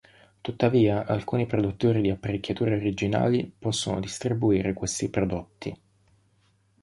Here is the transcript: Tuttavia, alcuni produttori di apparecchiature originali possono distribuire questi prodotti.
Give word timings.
Tuttavia, 0.41 1.05
alcuni 1.05 1.45
produttori 1.45 2.01
di 2.01 2.09
apparecchiature 2.09 2.73
originali 2.73 3.53
possono 3.59 3.99
distribuire 3.99 4.73
questi 4.73 5.09
prodotti. 5.09 5.79